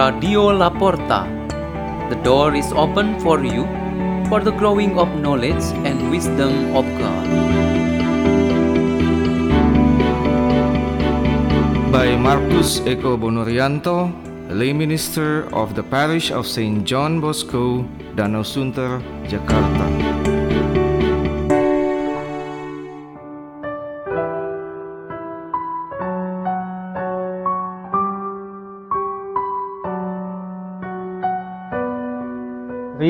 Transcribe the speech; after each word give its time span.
Radio 0.00 0.48
Laporta. 0.48 1.28
The 2.08 2.16
door 2.24 2.54
is 2.56 2.72
open 2.72 3.20
for 3.20 3.44
you 3.44 3.68
for 4.32 4.40
the 4.40 4.50
growing 4.50 4.96
of 4.96 5.12
knowledge 5.20 5.60
and 5.84 6.08
wisdom 6.08 6.72
of 6.72 6.88
God. 6.96 7.26
By 11.92 12.16
Markus 12.16 12.80
Eko 12.88 13.20
Bonorianto, 13.20 14.08
lay 14.48 14.72
minister 14.72 15.44
of 15.52 15.76
the 15.76 15.84
parish 15.84 16.32
of 16.32 16.48
St. 16.48 16.80
John 16.88 17.20
Bosco, 17.20 17.84
Danau 18.16 18.40
Sunter, 18.40 19.04
Jakarta. 19.28 20.49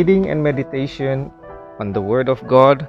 Reading 0.01 0.31
and 0.31 0.43
meditation 0.43 1.31
on 1.79 1.93
the 1.93 2.01
Word 2.01 2.31
of 2.31 2.41
God, 2.49 2.89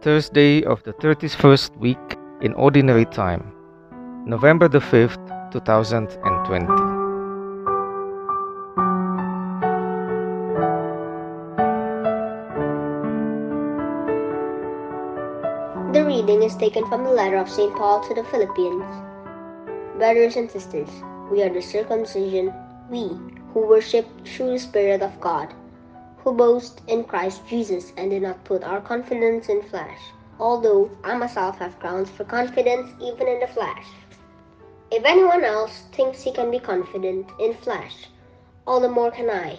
Thursday 0.00 0.62
of 0.62 0.80
the 0.84 0.92
31st 0.92 1.76
week 1.78 2.16
in 2.40 2.54
Ordinary 2.54 3.04
Time, 3.04 3.50
November 4.26 4.68
the 4.68 4.78
5th, 4.78 5.18
2020. 5.50 6.66
The 15.90 16.04
reading 16.06 16.44
is 16.44 16.54
taken 16.54 16.86
from 16.86 17.02
the 17.02 17.10
letter 17.10 17.38
of 17.38 17.50
St. 17.50 17.74
Paul 17.74 18.06
to 18.06 18.14
the 18.14 18.22
Philippians. 18.22 18.86
Brothers 19.98 20.36
and 20.36 20.48
sisters, 20.48 20.90
we 21.28 21.42
are 21.42 21.52
the 21.52 21.60
circumcision, 21.60 22.54
we 22.88 23.18
who 23.52 23.66
worship 23.66 24.06
through 24.24 24.52
the 24.52 24.60
Spirit 24.60 25.02
of 25.02 25.18
God, 25.20 25.52
who 26.22 26.32
boast 26.32 26.82
in 26.86 27.04
Christ 27.04 27.42
Jesus 27.48 27.92
and 27.96 28.10
do 28.10 28.20
not 28.20 28.44
put 28.44 28.62
our 28.62 28.80
confidence 28.80 29.48
in 29.48 29.62
flesh, 29.62 29.98
although 30.38 30.90
I 31.02 31.16
myself 31.16 31.58
have 31.58 31.80
grounds 31.80 32.10
for 32.10 32.24
confidence 32.24 32.90
even 33.00 33.26
in 33.26 33.40
the 33.40 33.48
flesh. 33.48 33.86
If 34.90 35.04
anyone 35.04 35.42
else 35.42 35.84
thinks 35.92 36.22
he 36.22 36.32
can 36.32 36.50
be 36.50 36.58
confident 36.58 37.30
in 37.40 37.54
flesh, 37.54 38.08
all 38.66 38.78
the 38.78 38.88
more 38.88 39.10
can 39.10 39.30
I, 39.30 39.58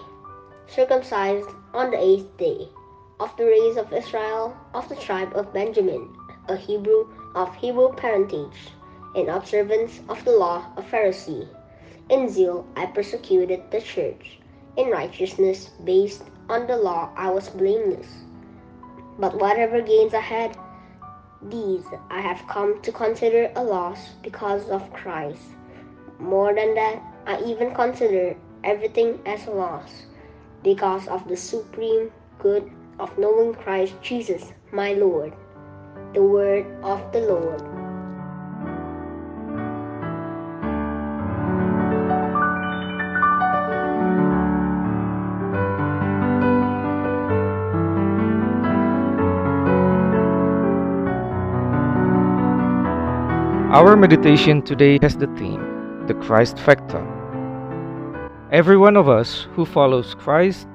circumcised 0.67 1.49
on 1.73 1.91
the 1.91 1.99
eighth 1.99 2.37
day, 2.37 2.69
of 3.19 3.35
the 3.37 3.45
race 3.45 3.77
of 3.77 3.91
Israel, 3.91 4.55
of 4.73 4.87
the 4.89 4.95
tribe 4.95 5.33
of 5.35 5.53
Benjamin, 5.53 6.15
a 6.47 6.55
Hebrew 6.55 7.07
of 7.35 7.53
Hebrew 7.55 7.93
parentage, 7.93 8.71
in 9.15 9.29
observance 9.29 10.01
of 10.07 10.23
the 10.23 10.31
law 10.31 10.65
of 10.77 10.85
Pharisee. 10.85 11.47
In 12.09 12.29
zeal 12.29 12.65
I 12.75 12.85
persecuted 12.85 13.71
the 13.71 13.81
church. 13.81 14.39
In 14.75 14.89
righteousness 14.89 15.69
based 15.83 16.23
on 16.49 16.67
the 16.67 16.77
law 16.77 17.11
I 17.15 17.29
was 17.29 17.49
blameless. 17.49 18.07
But 19.19 19.39
whatever 19.39 19.81
gains 19.81 20.13
I 20.13 20.19
had, 20.19 20.57
these 21.49 21.83
I 22.09 22.21
have 22.21 22.47
come 22.47 22.81
to 22.81 22.91
consider 22.91 23.51
a 23.55 23.63
loss 23.63 23.99
because 24.23 24.69
of 24.69 24.91
Christ. 24.93 25.43
More 26.19 26.55
than 26.55 26.73
that, 26.75 27.01
I 27.27 27.41
even 27.43 27.73
consider 27.75 28.35
everything 28.63 29.19
as 29.25 29.45
a 29.45 29.51
loss 29.51 30.05
because 30.63 31.07
of 31.07 31.27
the 31.27 31.37
supreme 31.37 32.11
good 32.39 32.71
of 32.99 33.17
knowing 33.17 33.53
Christ 33.53 33.95
Jesus, 34.01 34.53
my 34.71 34.93
Lord. 34.93 35.33
The 36.13 36.23
word 36.23 36.65
of 36.83 37.11
the 37.11 37.21
Lord. 37.21 37.72
Our 53.73 53.95
meditation 53.95 54.61
today 54.61 54.99
has 55.01 55.17
the 55.17 55.25
theme, 55.35 56.05
the 56.05 56.13
Christ 56.13 56.59
Factor. 56.59 57.01
Every 58.51 58.77
one 58.77 58.95
of 58.95 59.09
us 59.09 59.47
who 59.53 59.65
follows 59.65 60.13
Christ 60.13 60.67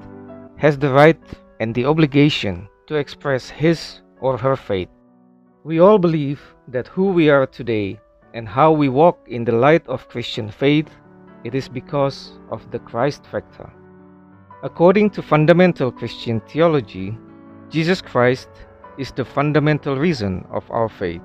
has 0.57 0.77
the 0.77 0.91
right 0.91 1.21
and 1.61 1.73
the 1.73 1.85
obligation 1.85 2.67
to 2.87 2.95
express 2.95 3.47
his 3.47 4.01
or 4.19 4.37
her 4.37 4.57
faith. 4.57 4.89
We 5.63 5.79
all 5.79 5.97
believe 5.97 6.41
that 6.67 6.89
who 6.89 7.13
we 7.13 7.29
are 7.29 7.47
today 7.47 8.01
and 8.33 8.49
how 8.49 8.73
we 8.73 8.89
walk 8.89 9.17
in 9.29 9.45
the 9.45 9.53
light 9.53 9.87
of 9.87 10.09
Christian 10.09 10.51
faith, 10.51 10.89
it 11.45 11.55
is 11.55 11.69
because 11.69 12.33
of 12.51 12.69
the 12.69 12.79
Christ 12.79 13.25
Factor. 13.27 13.71
According 14.61 15.11
to 15.11 15.21
fundamental 15.21 15.89
Christian 15.89 16.41
theology, 16.41 17.17
Jesus 17.69 18.01
Christ 18.01 18.49
is 18.97 19.13
the 19.13 19.23
fundamental 19.23 19.95
reason 19.95 20.45
of 20.51 20.69
our 20.69 20.89
faith. 20.89 21.21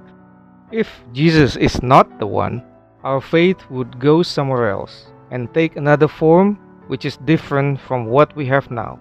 If 0.74 0.90
Jesus 1.12 1.54
is 1.54 1.80
not 1.84 2.18
the 2.18 2.26
one, 2.26 2.60
our 3.04 3.20
faith 3.20 3.62
would 3.70 4.00
go 4.00 4.24
somewhere 4.24 4.68
else 4.70 5.06
and 5.30 5.46
take 5.54 5.76
another 5.76 6.08
form 6.08 6.58
which 6.88 7.04
is 7.04 7.16
different 7.18 7.78
from 7.78 8.06
what 8.06 8.34
we 8.34 8.44
have 8.46 8.72
now. 8.72 8.98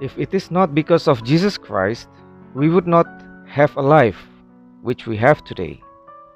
If 0.00 0.18
it 0.18 0.34
is 0.34 0.50
not 0.50 0.74
because 0.74 1.06
of 1.06 1.22
Jesus 1.22 1.56
Christ, 1.56 2.08
we 2.56 2.68
would 2.68 2.88
not 2.88 3.06
have 3.46 3.76
a 3.76 3.80
life 3.80 4.18
which 4.82 5.06
we 5.06 5.16
have 5.18 5.44
today 5.44 5.80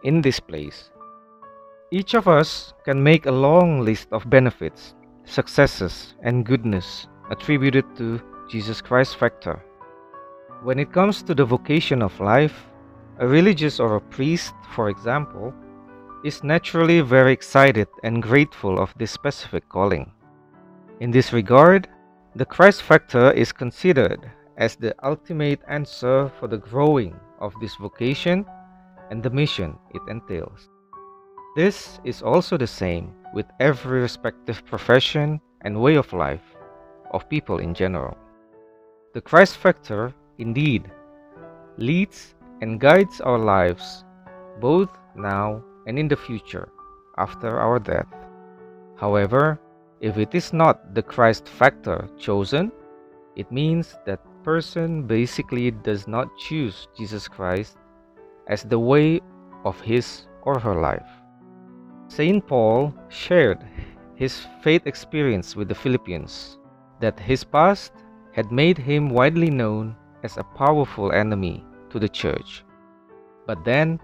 in 0.04 0.22
this 0.22 0.38
place. 0.38 0.88
Each 1.90 2.14
of 2.14 2.28
us 2.28 2.74
can 2.84 3.02
make 3.02 3.26
a 3.26 3.32
long 3.32 3.80
list 3.80 4.06
of 4.12 4.30
benefits, 4.30 4.94
successes, 5.24 6.14
and 6.22 6.46
goodness 6.46 7.08
attributed 7.28 7.84
to 7.96 8.22
Jesus 8.48 8.80
Christ 8.80 9.16
factor. 9.16 9.60
When 10.62 10.78
it 10.78 10.92
comes 10.92 11.24
to 11.24 11.34
the 11.34 11.44
vocation 11.44 12.02
of 12.02 12.20
life, 12.20 12.54
a 13.18 13.26
religious 13.26 13.78
or 13.78 13.96
a 13.96 14.00
priest, 14.00 14.54
for 14.74 14.88
example, 14.88 15.52
is 16.24 16.42
naturally 16.42 17.00
very 17.00 17.32
excited 17.32 17.86
and 18.02 18.22
grateful 18.22 18.78
of 18.78 18.94
this 18.98 19.10
specific 19.10 19.68
calling. 19.68 20.10
In 21.00 21.10
this 21.10 21.32
regard, 21.32 21.88
the 22.34 22.44
Christ 22.44 22.82
factor 22.82 23.30
is 23.32 23.52
considered 23.52 24.30
as 24.56 24.76
the 24.76 24.94
ultimate 25.04 25.60
answer 25.68 26.30
for 26.40 26.48
the 26.48 26.58
growing 26.58 27.14
of 27.40 27.52
this 27.60 27.76
vocation 27.76 28.44
and 29.10 29.22
the 29.22 29.30
mission 29.30 29.76
it 29.92 30.02
entails. 30.08 30.68
This 31.56 32.00
is 32.04 32.22
also 32.22 32.56
the 32.56 32.66
same 32.66 33.12
with 33.32 33.46
every 33.60 34.00
respective 34.00 34.64
profession 34.66 35.40
and 35.60 35.80
way 35.80 35.94
of 35.94 36.12
life 36.12 36.56
of 37.12 37.28
people 37.28 37.58
in 37.58 37.74
general. 37.74 38.16
The 39.12 39.20
Christ 39.20 39.58
factor, 39.58 40.12
indeed, 40.38 40.90
leads 41.76 42.33
and 42.60 42.80
guides 42.80 43.20
our 43.20 43.38
lives 43.38 44.04
both 44.60 44.90
now 45.14 45.62
and 45.86 45.98
in 45.98 46.08
the 46.08 46.16
future 46.16 46.68
after 47.18 47.58
our 47.58 47.78
death. 47.78 48.08
However, 48.96 49.60
if 50.00 50.18
it 50.18 50.34
is 50.34 50.52
not 50.52 50.94
the 50.94 51.02
Christ 51.02 51.48
factor 51.48 52.08
chosen, 52.18 52.72
it 53.36 53.50
means 53.50 53.96
that 54.06 54.20
person 54.44 55.02
basically 55.02 55.70
does 55.70 56.06
not 56.06 56.28
choose 56.36 56.88
Jesus 56.96 57.26
Christ 57.26 57.78
as 58.46 58.62
the 58.62 58.78
way 58.78 59.20
of 59.64 59.80
his 59.80 60.26
or 60.42 60.58
her 60.58 60.74
life. 60.74 61.08
St. 62.08 62.46
Paul 62.46 62.94
shared 63.08 63.64
his 64.14 64.46
faith 64.62 64.86
experience 64.86 65.56
with 65.56 65.68
the 65.68 65.74
Philippians 65.74 66.58
that 67.00 67.18
his 67.18 67.42
past 67.42 67.92
had 68.32 68.52
made 68.52 68.78
him 68.78 69.08
widely 69.08 69.50
known 69.50 69.96
as 70.22 70.36
a 70.36 70.44
powerful 70.56 71.12
enemy 71.12 71.64
to 71.94 72.00
the 72.00 72.08
church. 72.10 72.64
But 73.46 73.64
then 73.64 74.00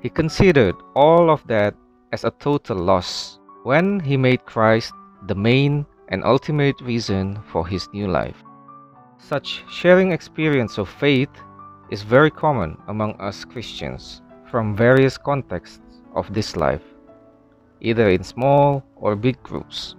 he 0.00 0.08
considered 0.08 0.76
all 0.94 1.30
of 1.30 1.42
that 1.48 1.74
as 2.12 2.22
a 2.22 2.30
total 2.30 2.78
loss 2.78 3.40
when 3.64 3.98
he 3.98 4.16
made 4.16 4.46
Christ 4.46 4.94
the 5.26 5.34
main 5.34 5.84
and 6.08 6.22
ultimate 6.22 6.80
reason 6.80 7.42
for 7.50 7.66
his 7.66 7.88
new 7.92 8.06
life. 8.06 8.38
Such 9.18 9.64
sharing 9.68 10.12
experience 10.12 10.78
of 10.78 10.88
faith 10.88 11.30
is 11.90 12.02
very 12.02 12.30
common 12.30 12.78
among 12.86 13.18
us 13.18 13.44
Christians 13.44 14.22
from 14.50 14.76
various 14.76 15.18
contexts 15.18 16.02
of 16.14 16.32
this 16.32 16.54
life, 16.54 16.84
either 17.80 18.10
in 18.10 18.22
small 18.22 18.84
or 18.94 19.16
big 19.16 19.42
groups, 19.42 19.96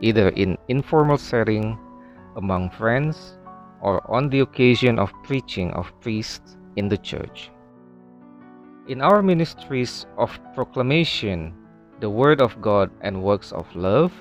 either 0.00 0.30
in 0.30 0.58
informal 0.66 1.18
setting 1.18 1.78
among 2.34 2.70
friends 2.70 3.38
or 3.80 4.02
on 4.10 4.28
the 4.30 4.40
occasion 4.40 4.98
of 4.98 5.12
preaching 5.22 5.70
of 5.72 5.92
priests 6.00 6.56
in 6.76 6.88
the 6.88 6.98
church. 6.98 7.50
In 8.88 9.00
our 9.00 9.22
ministries 9.22 10.06
of 10.18 10.38
proclamation, 10.54 11.54
the 12.00 12.10
Word 12.10 12.40
of 12.40 12.60
God 12.60 12.90
and 13.00 13.22
works 13.22 13.52
of 13.52 13.66
love, 13.74 14.12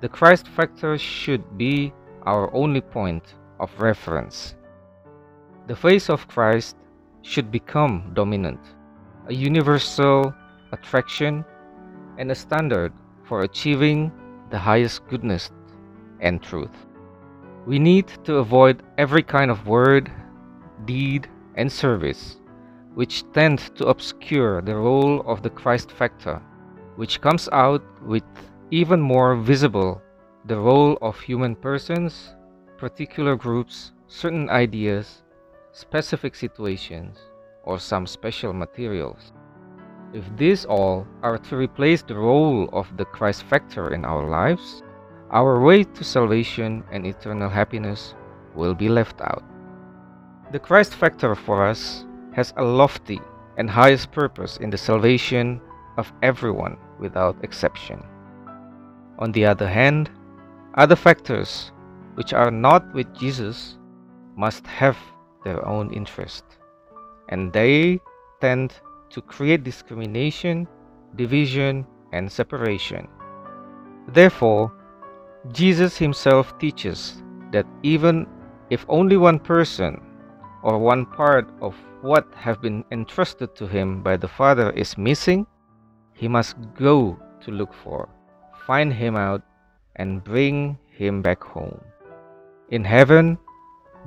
the 0.00 0.08
Christ 0.08 0.48
factor 0.48 0.98
should 0.98 1.56
be 1.56 1.92
our 2.26 2.52
only 2.54 2.80
point 2.80 3.34
of 3.60 3.70
reference. 3.80 4.56
The 5.68 5.76
face 5.76 6.10
of 6.10 6.28
Christ 6.28 6.76
should 7.22 7.50
become 7.50 8.10
dominant, 8.14 8.60
a 9.28 9.32
universal 9.32 10.34
attraction, 10.72 11.44
and 12.18 12.30
a 12.30 12.34
standard 12.34 12.92
for 13.24 13.42
achieving 13.42 14.12
the 14.50 14.58
highest 14.58 15.06
goodness 15.08 15.50
and 16.20 16.42
truth. 16.42 16.74
We 17.66 17.78
need 17.78 18.08
to 18.24 18.36
avoid 18.36 18.82
every 18.98 19.22
kind 19.22 19.50
of 19.50 19.66
word, 19.66 20.10
deed, 20.84 21.28
and 21.56 21.70
service 21.70 22.38
which 22.94 23.24
tend 23.32 23.58
to 23.76 23.86
obscure 23.86 24.60
the 24.60 24.76
role 24.76 25.20
of 25.22 25.42
the 25.42 25.50
Christ 25.50 25.90
factor, 25.90 26.42
which 26.96 27.20
comes 27.20 27.48
out 27.52 27.82
with 28.02 28.24
even 28.70 29.00
more 29.00 29.36
visible 29.36 30.00
the 30.44 30.58
role 30.58 30.98
of 31.00 31.18
human 31.20 31.54
persons, 31.54 32.34
particular 32.76 33.36
groups, 33.36 33.92
certain 34.08 34.50
ideas, 34.50 35.22
specific 35.72 36.34
situations, 36.34 37.18
or 37.64 37.78
some 37.78 38.06
special 38.06 38.52
materials. 38.52 39.32
If 40.12 40.24
these 40.36 40.66
all 40.66 41.06
are 41.22 41.38
to 41.38 41.56
replace 41.56 42.02
the 42.02 42.16
role 42.16 42.68
of 42.72 42.94
the 42.96 43.06
Christ 43.06 43.44
factor 43.44 43.94
in 43.94 44.04
our 44.04 44.28
lives, 44.28 44.82
our 45.30 45.60
way 45.60 45.84
to 45.84 46.04
salvation 46.04 46.84
and 46.90 47.06
eternal 47.06 47.48
happiness 47.48 48.14
will 48.54 48.74
be 48.74 48.90
left 48.90 49.20
out. 49.22 49.44
The 50.52 50.58
Christ 50.58 50.94
factor 50.94 51.34
for 51.34 51.66
us 51.66 52.04
has 52.34 52.52
a 52.58 52.62
lofty 52.62 53.22
and 53.56 53.70
highest 53.70 54.12
purpose 54.12 54.58
in 54.58 54.68
the 54.68 54.76
salvation 54.76 55.62
of 55.96 56.12
everyone 56.22 56.76
without 56.98 57.42
exception. 57.42 58.02
On 59.18 59.32
the 59.32 59.46
other 59.46 59.66
hand, 59.66 60.10
other 60.74 60.94
factors 60.94 61.72
which 62.16 62.34
are 62.34 62.50
not 62.50 62.92
with 62.92 63.14
Jesus 63.18 63.78
must 64.36 64.66
have 64.66 64.98
their 65.42 65.66
own 65.66 65.90
interest, 65.90 66.44
and 67.30 67.50
they 67.54 67.98
tend 68.42 68.74
to 69.08 69.22
create 69.22 69.64
discrimination, 69.64 70.68
division, 71.16 71.86
and 72.12 72.30
separation. 72.30 73.08
Therefore, 74.08 74.70
Jesus 75.50 75.96
himself 75.96 76.58
teaches 76.58 77.22
that 77.52 77.64
even 77.82 78.26
if 78.68 78.84
only 78.90 79.16
one 79.16 79.38
person 79.38 79.98
or 80.62 80.78
one 80.78 81.06
part 81.06 81.48
of 81.60 81.74
what 82.02 82.26
have 82.34 82.60
been 82.60 82.84
entrusted 82.90 83.54
to 83.56 83.66
him 83.66 84.02
by 84.02 84.16
the 84.16 84.28
Father 84.28 84.70
is 84.70 84.98
missing, 84.98 85.46
he 86.14 86.28
must 86.28 86.56
go 86.74 87.18
to 87.40 87.50
look 87.50 87.72
for, 87.72 88.08
find 88.66 88.92
him 88.92 89.16
out, 89.16 89.42
and 89.96 90.24
bring 90.24 90.78
him 90.86 91.22
back 91.22 91.42
home. 91.42 91.80
In 92.70 92.84
heaven, 92.84 93.38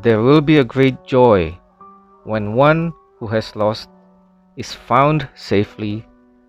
there 0.01 0.21
will 0.21 0.41
be 0.41 0.57
a 0.57 0.63
great 0.63 1.03
joy 1.05 1.57
when 2.23 2.53
one 2.53 2.93
who 3.19 3.27
has 3.27 3.55
lost 3.55 3.89
is 4.57 4.73
found 4.73 5.27
safely 5.35 6.05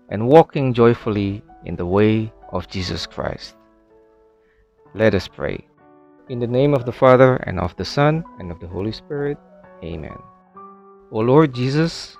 and 0.09 0.27
walking 0.27 0.73
joyfully 0.73 1.43
in 1.65 1.75
the 1.75 1.85
way 1.85 2.31
of 2.51 2.69
Jesus 2.69 3.05
Christ. 3.05 3.55
Let 4.93 5.13
us 5.13 5.27
pray. 5.27 5.67
In 6.29 6.39
the 6.39 6.47
name 6.47 6.73
of 6.73 6.85
the 6.85 6.91
Father, 6.91 7.35
and 7.47 7.59
of 7.59 7.75
the 7.75 7.85
Son, 7.85 8.23
and 8.39 8.51
of 8.51 8.59
the 8.59 8.67
Holy 8.67 8.91
Spirit. 8.91 9.37
Amen. 9.83 10.17
O 11.11 11.19
Lord 11.19 11.53
Jesus, 11.53 12.17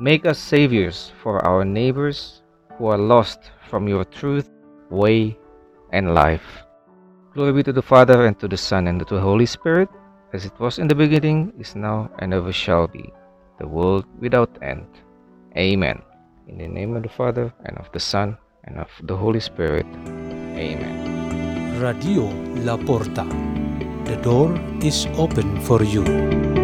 make 0.00 0.24
us 0.24 0.38
saviors 0.38 1.12
for 1.22 1.44
our 1.44 1.64
neighbors 1.64 2.42
who 2.78 2.86
are 2.86 2.98
lost 2.98 3.50
from 3.68 3.88
your 3.88 4.04
truth, 4.04 4.48
way, 4.90 5.38
and 5.92 6.14
life. 6.14 6.64
Glory 7.34 7.52
be 7.52 7.62
to 7.62 7.72
the 7.72 7.82
Father, 7.82 8.26
and 8.26 8.38
to 8.40 8.48
the 8.48 8.56
Son, 8.56 8.86
and 8.86 8.98
to 9.00 9.14
the 9.14 9.20
Holy 9.20 9.46
Spirit, 9.46 9.88
as 10.32 10.44
it 10.44 10.52
was 10.58 10.78
in 10.78 10.88
the 10.88 10.94
beginning, 10.94 11.52
is 11.58 11.76
now, 11.76 12.10
and 12.18 12.32
ever 12.32 12.52
shall 12.52 12.86
be, 12.86 13.12
the 13.58 13.66
world 13.66 14.04
without 14.20 14.50
end. 14.62 14.86
Amen. 15.56 16.00
In 16.48 16.58
the 16.58 16.68
name 16.68 16.96
of 16.96 17.02
the 17.02 17.08
Father, 17.08 17.52
and 17.64 17.76
of 17.78 17.90
the 17.92 18.00
Son, 18.00 18.36
and 18.64 18.78
of 18.78 18.88
the 19.04 19.16
Holy 19.16 19.40
Spirit. 19.40 19.86
Amen. 20.56 21.80
Radio 21.80 22.28
La 22.64 22.76
Porta. 22.76 23.24
The 24.04 24.16
door 24.22 24.58
is 24.82 25.06
open 25.16 25.60
for 25.62 25.82
you. 25.82 26.61